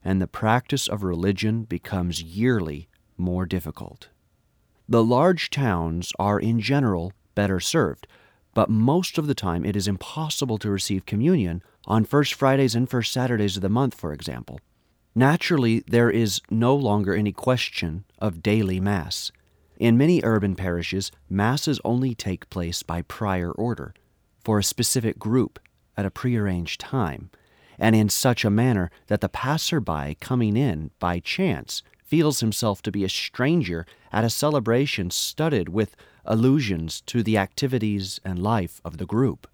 and 0.05 0.21
the 0.21 0.27
practice 0.27 0.89
of 0.89 1.03
religion 1.03 1.65
becomes 1.65 2.23
yearly 2.23 2.89
more 3.17 3.47
difficult. 3.47 4.09
The 4.89 5.05
large 5.05 5.51
towns 5.51 6.13
are 6.19 6.41
in 6.41 6.61
general 6.61 7.13
better 7.35 7.61
served, 7.61 8.07
but 8.55 8.69
most 8.69 9.19
of 9.19 9.27
the 9.27 9.35
time 9.35 9.65
it 9.65 9.77
is 9.77 9.87
impossible 9.87 10.59
to 10.59 10.71
receive 10.71 11.07
communion 11.07 11.63
on 11.87 12.05
First 12.05 12.35
Fridays 12.35 12.75
and 12.75 12.91
First 12.91 13.13
Saturdays 13.13 13.57
of 13.57 13.63
the 13.63 13.69
month, 13.69 13.95
for 13.95 14.13
example. 14.13 14.61
Naturally, 15.15 15.81
there 15.87 16.11
is 16.11 16.41
no 16.51 16.75
longer 16.75 17.15
any 17.15 17.33
question 17.33 18.05
of 18.19 18.43
daily 18.43 18.81
Mass. 18.81 19.31
In 19.79 19.97
many 19.97 20.21
urban 20.25 20.57
parishes, 20.57 21.11
Masses 21.29 21.81
only 21.85 22.15
take 22.15 22.51
place 22.51 22.83
by 22.83 23.03
prior 23.03 23.51
order 23.53 23.95
for 24.45 24.59
a 24.59 24.65
specific 24.65 25.19
group 25.19 25.59
at 25.97 26.07
a 26.07 26.11
prearranged 26.11 26.81
time, 26.81 27.31
and 27.79 27.97
in 27.97 28.09
such 28.09 28.45
a 28.45 28.51
manner 28.51 28.91
that 29.07 29.21
the 29.21 29.29
passerby 29.29 30.17
coming 30.21 30.57
in 30.57 30.91
by 30.99 31.21
chance 31.21 31.83
feels 32.05 32.41
himself 32.41 32.83
to 32.83 32.91
be 32.91 33.05
a 33.05 33.09
stranger 33.09 33.87
at 34.13 34.25
a 34.25 34.31
celebration 34.31 35.11
studded 35.11 35.69
with 35.69 35.97
allusions 36.25 37.01
to 37.03 37.23
the 37.23 37.39
activities 37.39 38.21
and 38.25 38.43
life 38.43 38.81
of 38.85 38.99
the 38.99 39.07
group. 39.07 39.47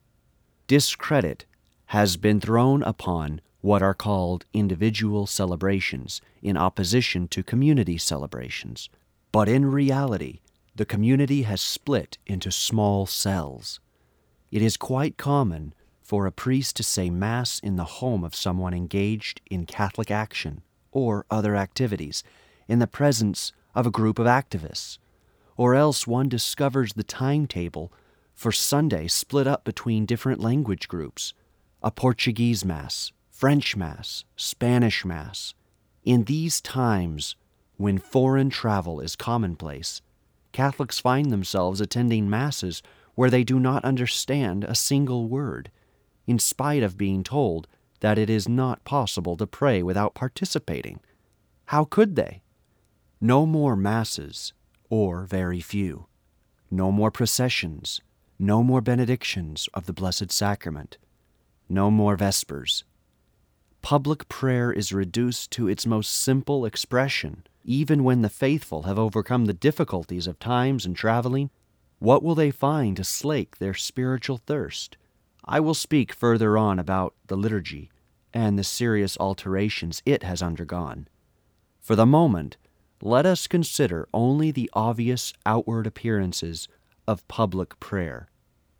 Discredit 0.66 1.44
has 1.86 2.16
been 2.16 2.40
thrown 2.40 2.82
upon 2.82 3.40
what 3.60 3.82
are 3.82 3.94
called 3.94 4.44
individual 4.52 5.26
celebrations 5.26 6.20
in 6.42 6.56
opposition 6.56 7.28
to 7.28 7.42
community 7.42 7.98
celebrations. 7.98 8.88
But 9.32 9.48
in 9.48 9.66
reality, 9.66 10.40
the 10.74 10.84
community 10.84 11.42
has 11.42 11.60
split 11.60 12.18
into 12.26 12.50
small 12.50 13.06
cells. 13.06 13.80
It 14.50 14.62
is 14.62 14.76
quite 14.76 15.16
common 15.16 15.74
for 16.06 16.24
a 16.24 16.32
priest 16.32 16.76
to 16.76 16.84
say 16.84 17.10
Mass 17.10 17.58
in 17.58 17.74
the 17.74 17.84
home 17.98 18.22
of 18.22 18.34
someone 18.34 18.72
engaged 18.72 19.40
in 19.50 19.66
Catholic 19.66 20.08
action 20.08 20.62
or 20.92 21.26
other 21.28 21.56
activities 21.56 22.22
in 22.68 22.78
the 22.78 22.86
presence 22.86 23.52
of 23.74 23.86
a 23.86 23.90
group 23.90 24.20
of 24.20 24.26
activists, 24.26 24.98
or 25.56 25.74
else 25.74 26.06
one 26.06 26.28
discovers 26.28 26.92
the 26.92 27.02
timetable 27.02 27.92
for 28.34 28.52
Sunday 28.52 29.08
split 29.08 29.48
up 29.48 29.64
between 29.64 30.06
different 30.06 30.40
language 30.40 30.86
groups 30.86 31.34
a 31.82 31.90
Portuguese 31.90 32.64
Mass, 32.64 33.12
French 33.28 33.76
Mass, 33.76 34.24
Spanish 34.36 35.04
Mass. 35.04 35.54
In 36.04 36.24
these 36.24 36.60
times, 36.60 37.36
when 37.76 37.98
foreign 37.98 38.48
travel 38.48 39.00
is 39.00 39.16
commonplace, 39.16 40.02
Catholics 40.52 40.98
find 40.98 41.30
themselves 41.30 41.80
attending 41.80 42.30
Masses 42.30 42.82
where 43.14 43.28
they 43.28 43.44
do 43.44 43.58
not 43.58 43.84
understand 43.84 44.64
a 44.64 44.74
single 44.74 45.28
word, 45.28 45.70
in 46.26 46.38
spite 46.38 46.82
of 46.82 46.96
being 46.96 47.22
told 47.22 47.68
that 48.00 48.18
it 48.18 48.28
is 48.28 48.48
not 48.48 48.84
possible 48.84 49.36
to 49.36 49.46
pray 49.46 49.82
without 49.82 50.14
participating. 50.14 51.00
How 51.66 51.84
could 51.84 52.16
they? 52.16 52.42
No 53.20 53.46
more 53.46 53.76
Masses, 53.76 54.52
or 54.90 55.24
very 55.24 55.60
few. 55.60 56.06
No 56.70 56.92
more 56.92 57.10
processions. 57.10 58.00
No 58.38 58.62
more 58.62 58.80
benedictions 58.80 59.68
of 59.72 59.86
the 59.86 59.92
Blessed 59.92 60.30
Sacrament. 60.30 60.98
No 61.68 61.90
more 61.90 62.16
Vespers 62.16 62.84
public 63.86 64.28
prayer 64.28 64.72
is 64.72 64.92
reduced 64.92 65.52
to 65.52 65.68
its 65.68 65.86
most 65.86 66.12
simple 66.12 66.66
expression, 66.66 67.46
even 67.64 68.02
when 68.02 68.20
the 68.20 68.28
faithful 68.28 68.82
have 68.82 68.98
overcome 68.98 69.44
the 69.44 69.52
difficulties 69.52 70.26
of 70.26 70.40
times 70.40 70.84
and 70.84 70.96
traveling, 70.96 71.48
what 72.00 72.20
will 72.20 72.34
they 72.34 72.50
find 72.50 72.96
to 72.96 73.04
slake 73.04 73.58
their 73.58 73.74
spiritual 73.74 74.38
thirst? 74.38 74.96
I 75.46 75.60
will 75.60 75.74
speak 75.74 76.12
further 76.12 76.58
on 76.58 76.78
about 76.78 77.14
the 77.26 77.36
liturgy 77.36 77.90
and 78.34 78.58
the 78.58 78.64
serious 78.64 79.16
alterations 79.18 80.02
it 80.04 80.22
has 80.24 80.42
undergone. 80.42 81.08
For 81.80 81.94
the 81.94 82.06
moment, 82.06 82.56
let 83.00 83.26
us 83.26 83.46
consider 83.46 84.08
only 84.12 84.50
the 84.50 84.68
obvious 84.72 85.32
outward 85.44 85.86
appearances 85.86 86.66
of 87.06 87.26
public 87.28 87.78
prayer. 87.78 88.28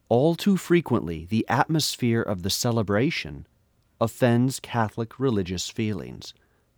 All 0.08 0.34
too 0.34 0.56
frequently, 0.56 1.26
the 1.28 1.46
atmosphere 1.48 2.22
of 2.22 2.42
the 2.42 2.50
celebration 2.50 3.46
offends 4.00 4.60
Catholic 4.60 5.18
religious 5.18 5.68
feelings. 5.68 6.34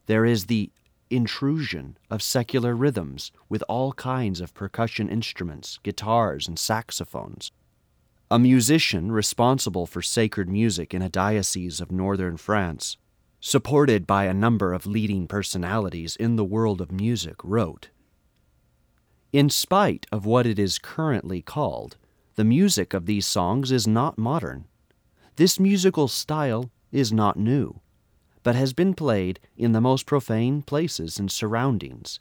There 0.06 0.24
is 0.24 0.46
the 0.46 0.70
intrusion 1.10 1.96
of 2.10 2.22
secular 2.22 2.76
rhythms 2.76 3.32
with 3.48 3.64
all 3.68 3.92
kinds 3.94 4.40
of 4.40 4.54
percussion 4.54 5.08
instruments, 5.08 5.78
guitars, 5.82 6.46
and 6.46 6.58
saxophones. 6.58 7.52
A 8.30 8.38
musician 8.38 9.10
responsible 9.10 9.86
for 9.86 10.02
sacred 10.02 10.50
music 10.50 10.92
in 10.92 11.00
a 11.00 11.08
diocese 11.08 11.80
of 11.80 11.90
northern 11.90 12.36
France, 12.36 12.98
supported 13.40 14.06
by 14.06 14.24
a 14.24 14.34
number 14.34 14.74
of 14.74 14.84
leading 14.84 15.26
personalities 15.26 16.14
in 16.14 16.36
the 16.36 16.44
world 16.44 16.82
of 16.82 16.92
music, 16.92 17.36
wrote 17.42 17.88
In 19.32 19.48
spite 19.48 20.06
of 20.12 20.26
what 20.26 20.46
it 20.46 20.58
is 20.58 20.78
currently 20.78 21.40
called, 21.40 21.96
the 22.34 22.44
music 22.44 22.92
of 22.92 23.06
these 23.06 23.26
songs 23.26 23.72
is 23.72 23.86
not 23.86 24.18
modern. 24.18 24.66
This 25.36 25.58
musical 25.58 26.06
style 26.06 26.70
is 26.92 27.10
not 27.10 27.38
new, 27.38 27.80
but 28.42 28.54
has 28.54 28.74
been 28.74 28.92
played 28.92 29.40
in 29.56 29.72
the 29.72 29.80
most 29.80 30.04
profane 30.04 30.60
places 30.60 31.18
and 31.18 31.30
surroundings 31.30 32.20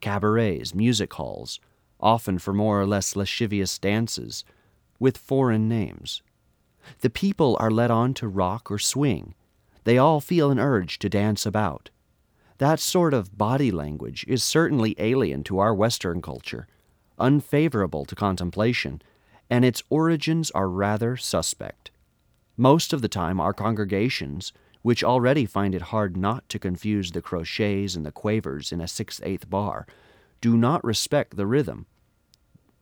cabarets, 0.00 0.72
music 0.72 1.14
halls, 1.14 1.58
often 1.98 2.38
for 2.38 2.54
more 2.54 2.80
or 2.80 2.86
less 2.86 3.16
lascivious 3.16 3.76
dances, 3.80 4.44
with 4.98 5.16
foreign 5.18 5.68
names. 5.68 6.22
The 7.00 7.10
people 7.10 7.56
are 7.60 7.70
led 7.70 7.90
on 7.90 8.14
to 8.14 8.28
rock 8.28 8.70
or 8.70 8.78
swing. 8.78 9.34
They 9.84 9.98
all 9.98 10.20
feel 10.20 10.50
an 10.50 10.58
urge 10.58 10.98
to 11.00 11.08
dance 11.08 11.46
about. 11.46 11.90
That 12.58 12.80
sort 12.80 13.14
of 13.14 13.38
body 13.38 13.70
language 13.70 14.24
is 14.26 14.42
certainly 14.42 14.96
alien 14.98 15.44
to 15.44 15.58
our 15.58 15.74
Western 15.74 16.20
culture, 16.20 16.66
unfavorable 17.18 18.04
to 18.06 18.14
contemplation, 18.14 19.00
and 19.48 19.64
its 19.64 19.82
origins 19.88 20.50
are 20.50 20.68
rather 20.68 21.16
suspect. 21.16 21.90
Most 22.56 22.92
of 22.92 23.00
the 23.00 23.08
time, 23.08 23.40
our 23.40 23.52
congregations, 23.52 24.52
which 24.82 25.04
already 25.04 25.46
find 25.46 25.74
it 25.74 25.82
hard 25.82 26.16
not 26.16 26.48
to 26.48 26.58
confuse 26.58 27.12
the 27.12 27.22
crotchets 27.22 27.94
and 27.94 28.04
the 28.04 28.12
quavers 28.12 28.72
in 28.72 28.80
a 28.80 28.88
six 28.88 29.20
eighth 29.22 29.48
bar, 29.48 29.86
do 30.40 30.56
not 30.56 30.84
respect 30.84 31.36
the 31.36 31.46
rhythm. 31.46 31.86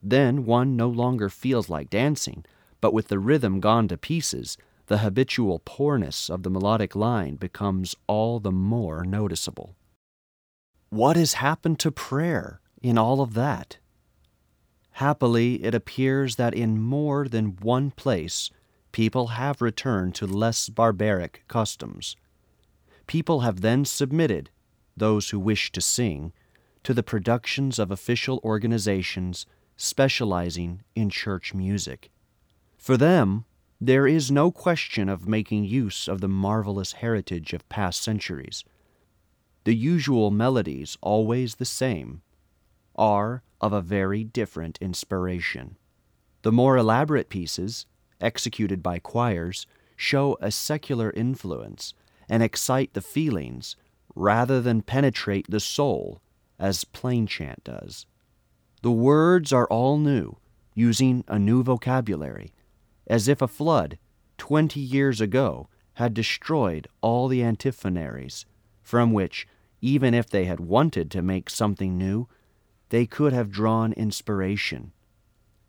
Then 0.08 0.44
one 0.44 0.76
no 0.76 0.88
longer 0.88 1.28
feels 1.28 1.68
like 1.68 1.90
dancing, 1.90 2.44
but 2.80 2.94
with 2.94 3.08
the 3.08 3.18
rhythm 3.18 3.58
gone 3.58 3.88
to 3.88 3.98
pieces, 3.98 4.56
the 4.86 4.98
habitual 4.98 5.60
poorness 5.64 6.30
of 6.30 6.44
the 6.44 6.50
melodic 6.50 6.94
line 6.94 7.34
becomes 7.34 7.96
all 8.06 8.38
the 8.38 8.52
more 8.52 9.04
noticeable. 9.04 9.74
What 10.90 11.16
has 11.16 11.32
happened 11.34 11.80
to 11.80 11.90
prayer 11.90 12.60
in 12.80 12.96
all 12.96 13.20
of 13.20 13.34
that? 13.34 13.78
Happily, 14.92 15.64
it 15.64 15.74
appears 15.74 16.36
that 16.36 16.54
in 16.54 16.80
more 16.80 17.26
than 17.26 17.56
one 17.60 17.90
place 17.90 18.48
people 18.92 19.26
have 19.26 19.60
returned 19.60 20.14
to 20.14 20.26
less 20.28 20.68
barbaric 20.68 21.42
customs. 21.48 22.14
People 23.08 23.40
have 23.40 23.60
then 23.60 23.84
submitted, 23.84 24.50
those 24.96 25.30
who 25.30 25.40
wish 25.40 25.72
to 25.72 25.80
sing, 25.80 26.32
to 26.84 26.94
the 26.94 27.02
productions 27.02 27.80
of 27.80 27.90
official 27.90 28.40
organizations 28.44 29.46
specializing 29.76 30.82
in 30.94 31.10
church 31.10 31.54
music. 31.54 32.10
For 32.78 32.96
them, 32.96 33.44
there 33.80 34.06
is 34.06 34.30
no 34.30 34.50
question 34.50 35.08
of 35.08 35.28
making 35.28 35.64
use 35.64 36.08
of 36.08 36.20
the 36.20 36.28
marvelous 36.28 36.92
heritage 36.94 37.52
of 37.52 37.68
past 37.68 38.02
centuries. 38.02 38.64
The 39.64 39.74
usual 39.74 40.30
melodies, 40.30 40.96
always 41.02 41.56
the 41.56 41.64
same, 41.64 42.22
are 42.94 43.42
of 43.60 43.72
a 43.72 43.82
very 43.82 44.24
different 44.24 44.78
inspiration. 44.80 45.76
The 46.42 46.52
more 46.52 46.76
elaborate 46.76 47.28
pieces, 47.28 47.86
executed 48.20 48.82
by 48.82 48.98
choirs, 48.98 49.66
show 49.96 50.38
a 50.40 50.50
secular 50.50 51.10
influence 51.10 51.92
and 52.28 52.42
excite 52.42 52.94
the 52.94 53.02
feelings 53.02 53.76
rather 54.14 54.60
than 54.60 54.82
penetrate 54.82 55.50
the 55.50 55.60
soul 55.60 56.20
as 56.58 56.84
plain 56.84 57.26
chant 57.26 57.64
does. 57.64 58.06
The 58.82 58.90
words 58.90 59.52
are 59.52 59.66
all 59.66 59.98
new, 59.98 60.36
using 60.74 61.24
a 61.26 61.38
new 61.38 61.62
vocabulary, 61.62 62.52
as 63.06 63.28
if 63.28 63.40
a 63.40 63.48
flood, 63.48 63.98
twenty 64.38 64.80
years 64.80 65.20
ago, 65.20 65.68
had 65.94 66.12
destroyed 66.14 66.86
all 67.00 67.26
the 67.26 67.40
antiphonaries, 67.40 68.44
from 68.82 69.12
which, 69.12 69.48
even 69.80 70.14
if 70.14 70.28
they 70.28 70.44
had 70.44 70.60
wanted 70.60 71.10
to 71.10 71.22
make 71.22 71.48
something 71.48 71.96
new, 71.96 72.28
they 72.90 73.06
could 73.06 73.32
have 73.32 73.50
drawn 73.50 73.92
inspiration. 73.94 74.92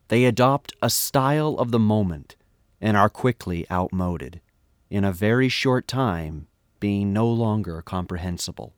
They 0.10 0.26
adopt 0.26 0.74
a 0.82 0.89
style 0.89 1.56
of 1.58 1.72
the 1.72 1.80
moment 1.80 2.36
and 2.80 2.96
are 2.96 3.10
quickly 3.10 3.65
outmoded, 3.72 4.41
in 4.89 5.04
a 5.04 5.12
very 5.12 5.50
short 5.50 5.88
time 5.88 6.48
being 6.80 7.12
no 7.12 7.28
longer 7.28 7.82
comprehensible. 7.82 8.74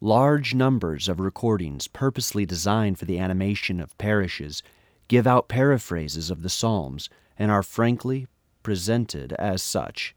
Large 0.00 0.54
numbers 0.54 1.08
of 1.08 1.18
recordings 1.18 1.88
purposely 1.88 2.46
designed 2.46 2.98
for 2.98 3.04
the 3.04 3.18
animation 3.18 3.80
of 3.80 3.96
parishes 3.98 4.62
give 5.08 5.26
out 5.26 5.48
paraphrases 5.48 6.30
of 6.30 6.42
the 6.42 6.48
Psalms 6.48 7.10
and 7.36 7.50
are 7.50 7.62
frankly 7.62 8.28
presented 8.62 9.32
as 9.34 9.62
such, 9.62 10.14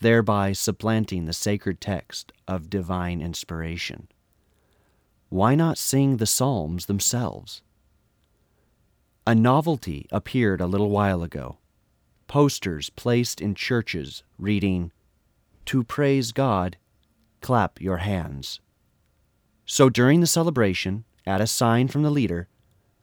thereby 0.00 0.52
supplanting 0.52 1.24
the 1.24 1.32
sacred 1.32 1.80
text 1.80 2.32
of 2.46 2.70
divine 2.70 3.20
inspiration. 3.20 4.08
Why 5.30 5.54
not 5.54 5.78
sing 5.78 6.18
the 6.18 6.26
Psalms 6.26 6.86
themselves? 6.86 7.62
A 9.26 9.34
novelty 9.34 10.06
appeared 10.12 10.60
a 10.60 10.66
little 10.66 10.90
while 10.90 11.22
ago 11.22 11.58
posters 12.26 12.90
placed 12.90 13.40
in 13.40 13.54
churches 13.54 14.22
reading, 14.38 14.90
To 15.66 15.84
praise 15.84 16.32
God, 16.32 16.76
clap 17.40 17.80
your 17.80 17.98
hands. 17.98 18.60
So 19.66 19.88
during 19.88 20.20
the 20.20 20.26
celebration, 20.26 21.04
at 21.26 21.40
a 21.40 21.46
sign 21.46 21.88
from 21.88 22.02
the 22.02 22.10
leader, 22.10 22.48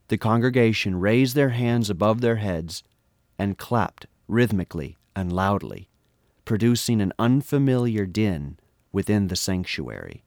the 0.08 0.18
congregation 0.18 1.00
raised 1.00 1.34
their 1.34 1.50
hands 1.50 1.90
above 1.90 2.20
their 2.20 2.36
heads 2.36 2.84
and 3.38 3.58
clapped 3.58 4.06
rhythmically 4.28 4.96
and 5.16 5.32
loudly, 5.32 5.88
producing 6.44 7.00
an 7.00 7.12
unfamiliar 7.18 8.06
din 8.06 8.58
within 8.92 9.28
the 9.28 9.36
sanctuary. 9.36 10.24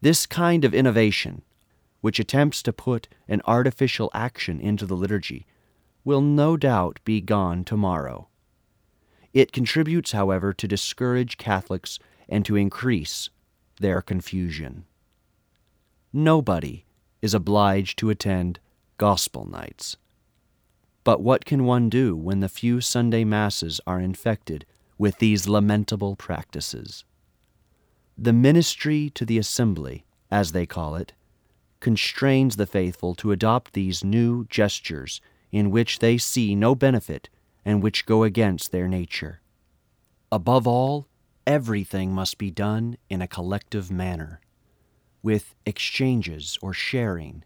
This 0.00 0.26
kind 0.26 0.64
of 0.64 0.74
innovation, 0.74 1.42
which 2.00 2.18
attempts 2.18 2.62
to 2.64 2.72
put 2.72 3.06
an 3.28 3.40
artificial 3.46 4.10
action 4.12 4.58
into 4.60 4.86
the 4.86 4.96
liturgy, 4.96 5.46
will 6.04 6.20
no 6.20 6.56
doubt 6.56 6.98
be 7.04 7.20
gone 7.20 7.62
tomorrow. 7.62 8.28
It 9.32 9.52
contributes, 9.52 10.10
however, 10.10 10.52
to 10.52 10.66
discourage 10.66 11.38
Catholics 11.38 12.00
and 12.28 12.44
to 12.44 12.56
increase 12.56 13.30
their 13.78 14.02
confusion. 14.02 14.84
Nobody 16.12 16.84
is 17.22 17.32
obliged 17.32 17.98
to 17.98 18.10
attend 18.10 18.60
gospel 18.98 19.46
nights. 19.46 19.96
But 21.04 21.22
what 21.22 21.46
can 21.46 21.64
one 21.64 21.88
do 21.88 22.14
when 22.14 22.40
the 22.40 22.50
few 22.50 22.82
Sunday 22.82 23.24
masses 23.24 23.80
are 23.86 23.98
infected 23.98 24.66
with 24.98 25.18
these 25.18 25.48
lamentable 25.48 26.14
practices? 26.16 27.04
The 28.18 28.34
ministry 28.34 29.10
to 29.14 29.24
the 29.24 29.38
assembly, 29.38 30.04
as 30.30 30.52
they 30.52 30.66
call 30.66 30.96
it, 30.96 31.14
constrains 31.80 32.56
the 32.56 32.66
faithful 32.66 33.14
to 33.14 33.32
adopt 33.32 33.72
these 33.72 34.04
new 34.04 34.44
gestures 34.44 35.20
in 35.50 35.70
which 35.70 35.98
they 36.00 36.18
see 36.18 36.54
no 36.54 36.74
benefit 36.74 37.30
and 37.64 37.82
which 37.82 38.04
go 38.04 38.22
against 38.22 38.70
their 38.70 38.86
nature. 38.86 39.40
Above 40.30 40.66
all, 40.66 41.08
everything 41.46 42.12
must 42.12 42.36
be 42.36 42.50
done 42.50 42.98
in 43.08 43.22
a 43.22 43.26
collective 43.26 43.90
manner, 43.90 44.41
with 45.22 45.54
exchanges 45.64 46.58
or 46.62 46.72
sharing 46.72 47.44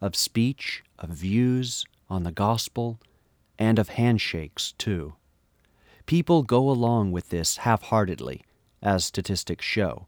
of 0.00 0.16
speech, 0.16 0.82
of 0.98 1.10
views 1.10 1.84
on 2.08 2.22
the 2.22 2.32
gospel, 2.32 2.98
and 3.58 3.78
of 3.78 3.90
handshakes, 3.90 4.72
too. 4.78 5.14
People 6.06 6.42
go 6.42 6.70
along 6.70 7.12
with 7.12 7.28
this 7.28 7.58
half 7.58 7.82
heartedly, 7.82 8.42
as 8.82 9.04
statistics 9.04 9.64
show. 9.64 10.06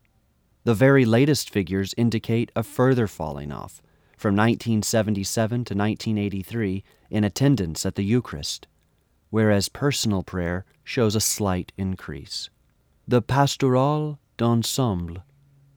The 0.64 0.75
very 0.75 1.05
latest 1.05 1.51
figures 1.51 1.94
indicate 1.96 2.51
a 2.57 2.62
further 2.62 3.07
falling 3.07 3.53
off 3.53 3.83
from 4.16 4.35
1977 4.35 5.64
to 5.64 5.75
1983 5.75 6.85
in 7.11 7.25
attendance 7.25 7.85
at 7.85 7.96
the 7.96 8.05
Eucharist, 8.05 8.66
whereas 9.31 9.68
personal 9.68 10.22
prayer 10.22 10.64
shows 10.85 11.14
a 11.14 11.20
slight 11.20 11.72
increase. 11.77 12.48
The 13.07 13.20
Pastoral 13.20 14.18
d'Ensemble 14.37 15.22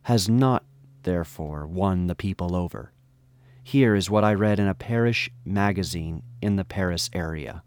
has 0.04 0.30
not, 0.30 0.64
therefore, 1.06 1.66
won 1.66 2.08
the 2.08 2.16
people 2.16 2.56
over. 2.56 2.92
Here 3.64 3.96
is 3.96 4.10
what 4.10 4.24
I 4.24 4.34
read 4.34 4.60
in 4.60 4.68
a 4.68 4.76
parish 4.76 5.32
magazine 5.44 6.22
in 6.42 6.58
the 6.58 6.66
Paris 6.66 7.10
area. 7.14 7.64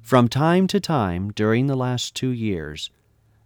From 0.00 0.28
time 0.28 0.66
to 0.68 0.80
time 0.80 1.32
during 1.32 1.66
the 1.66 1.76
last 1.76 2.14
two 2.14 2.30
years, 2.30 2.90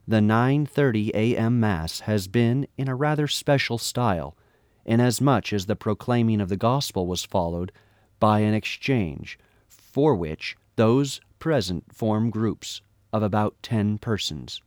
the 0.07 0.21
9:30 0.21 1.11
a.m. 1.15 1.59
mass 1.59 2.01
has 2.01 2.29
been 2.29 2.67
in 2.77 2.89
a 2.89 2.95
rather 2.95 3.27
special 3.27 3.79
style, 3.79 4.37
inasmuch 4.85 5.53
as 5.53 5.67
the 5.67 5.75
proclaiming 5.75 6.41
of 6.41 6.49
the 6.49 6.57
gospel 6.57 7.07
was 7.07 7.25
followed 7.25 7.73
by 8.21 8.41
an 8.41 8.55
exchange, 8.55 9.39
for 9.67 10.15
which 10.15 10.57
those 10.77 11.21
present 11.39 11.93
form 11.93 12.31
groups 12.31 12.81
of 13.13 13.23
about 13.23 13.57
10 13.63 13.99
persons. 13.99 14.63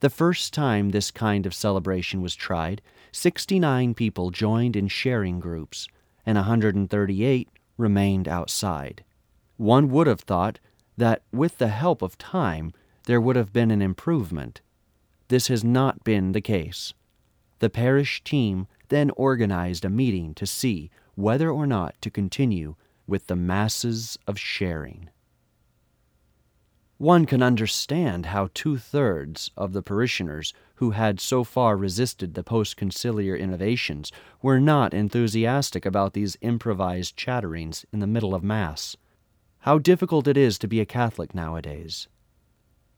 The 0.00 0.10
first 0.10 0.54
time 0.54 0.90
this 0.90 1.10
kind 1.10 1.44
of 1.44 1.54
celebration 1.54 2.22
was 2.22 2.34
tried, 2.34 2.80
69 3.12 3.94
people 3.94 4.30
joined 4.30 4.74
in 4.74 4.88
sharing 4.88 5.40
groups, 5.40 5.88
and 6.24 6.36
138 6.36 7.48
remained 7.76 8.26
outside. 8.26 9.04
One 9.58 9.90
would 9.90 10.06
have 10.06 10.20
thought 10.20 10.58
that 10.96 11.22
with 11.32 11.58
the 11.58 11.68
help 11.68 12.00
of 12.00 12.16
time 12.16 12.72
there 13.04 13.20
would 13.20 13.36
have 13.36 13.52
been 13.52 13.70
an 13.70 13.82
improvement. 13.82 14.62
This 15.28 15.48
has 15.48 15.62
not 15.62 16.02
been 16.02 16.32
the 16.32 16.40
case. 16.40 16.94
The 17.58 17.70
parish 17.70 18.24
team 18.24 18.66
then 18.88 19.10
organized 19.16 19.84
a 19.84 19.90
meeting 19.90 20.34
to 20.34 20.46
see 20.46 20.90
whether 21.14 21.50
or 21.50 21.66
not 21.66 21.94
to 22.00 22.10
continue 22.10 22.74
with 23.06 23.26
the 23.26 23.36
masses 23.36 24.18
of 24.26 24.38
sharing. 24.38 25.10
One 27.00 27.24
can 27.24 27.42
understand 27.42 28.26
how 28.26 28.50
two 28.52 28.76
thirds 28.76 29.50
of 29.56 29.72
the 29.72 29.80
parishioners 29.80 30.52
who 30.74 30.90
had 30.90 31.18
so 31.18 31.44
far 31.44 31.74
resisted 31.74 32.34
the 32.34 32.44
post 32.44 32.76
conciliar 32.76 33.40
innovations 33.40 34.12
were 34.42 34.60
not 34.60 34.92
enthusiastic 34.92 35.86
about 35.86 36.12
these 36.12 36.36
improvised 36.42 37.16
chatterings 37.16 37.86
in 37.90 38.00
the 38.00 38.06
middle 38.06 38.34
of 38.34 38.44
Mass. 38.44 38.96
How 39.60 39.78
difficult 39.78 40.28
it 40.28 40.36
is 40.36 40.58
to 40.58 40.68
be 40.68 40.78
a 40.78 40.84
Catholic 40.84 41.34
nowadays. 41.34 42.06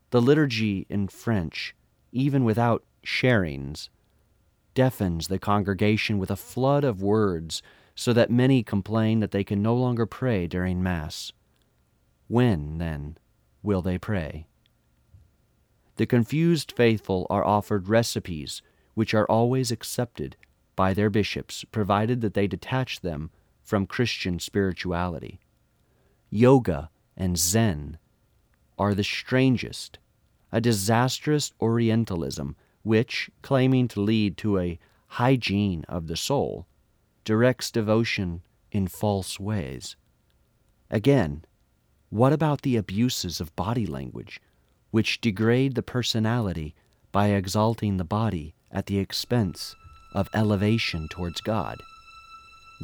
The 0.09 0.21
liturgy 0.21 0.85
in 0.89 1.07
French 1.07 1.73
even 2.13 2.43
without 2.43 2.83
sharings, 3.03 3.89
deafens 4.73 5.27
the 5.27 5.39
congregation 5.39 6.17
with 6.17 6.31
a 6.31 6.35
flood 6.35 6.83
of 6.83 7.01
words 7.01 7.61
so 7.95 8.13
that 8.13 8.31
many 8.31 8.63
complain 8.63 9.19
that 9.19 9.31
they 9.31 9.43
can 9.43 9.61
no 9.61 9.75
longer 9.75 10.05
pray 10.05 10.47
during 10.47 10.81
Mass. 10.81 11.31
When, 12.27 12.77
then, 12.77 13.17
will 13.63 13.81
they 13.81 13.97
pray? 13.97 14.45
The 15.95 16.05
confused 16.05 16.73
faithful 16.75 17.25
are 17.29 17.45
offered 17.45 17.87
recipes 17.87 18.61
which 18.93 19.13
are 19.13 19.25
always 19.25 19.71
accepted 19.71 20.35
by 20.75 20.93
their 20.93 21.09
bishops, 21.09 21.65
provided 21.71 22.21
that 22.21 22.33
they 22.33 22.47
detach 22.47 23.01
them 23.01 23.31
from 23.61 23.87
Christian 23.87 24.39
spirituality. 24.39 25.39
Yoga 26.29 26.89
and 27.15 27.37
Zen 27.37 27.97
are 28.77 28.93
the 28.93 29.03
strangest 29.03 29.99
a 30.51 30.61
disastrous 30.61 31.51
Orientalism 31.59 32.55
which, 32.83 33.31
claiming 33.41 33.87
to 33.87 34.01
lead 34.01 34.37
to 34.37 34.59
a 34.59 34.77
hygiene 35.07 35.83
of 35.89 36.05
the 36.05 36.15
soul, 36.15 36.67
directs 37.23 37.71
devotion 37.71 38.43
in 38.71 38.87
false 38.87 39.39
ways. 39.39 39.95
Again, 40.91 41.43
what 42.13 42.31
about 42.31 42.61
the 42.61 42.77
abuses 42.77 43.41
of 43.41 43.55
body 43.55 43.87
language, 43.87 44.39
which 44.91 45.19
degrade 45.19 45.73
the 45.73 45.81
personality 45.81 46.75
by 47.11 47.29
exalting 47.29 47.97
the 47.97 48.03
body 48.03 48.53
at 48.71 48.85
the 48.85 48.99
expense 48.99 49.75
of 50.13 50.29
elevation 50.35 51.07
towards 51.07 51.41
God? 51.41 51.75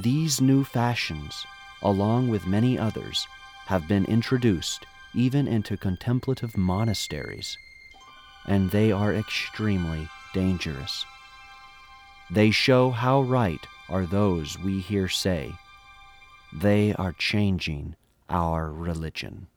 These 0.01 0.41
new 0.41 0.63
fashions, 0.63 1.45
along 1.83 2.29
with 2.29 2.47
many 2.47 2.75
others, 2.79 3.23
have 3.67 3.87
been 3.87 4.03
introduced 4.05 4.83
even 5.13 5.47
into 5.47 5.77
contemplative 5.77 6.57
monasteries, 6.57 7.55
and 8.47 8.71
they 8.71 8.91
are 8.91 9.13
extremely 9.13 10.09
dangerous. 10.33 11.05
They 12.31 12.49
show 12.49 12.89
how 12.89 13.21
right 13.21 13.63
are 13.89 14.07
those 14.07 14.57
we 14.57 14.79
hear 14.79 15.07
say, 15.07 15.53
they 16.51 16.93
are 16.93 17.13
changing 17.13 17.95
our 18.29 18.71
religion. 18.71 19.47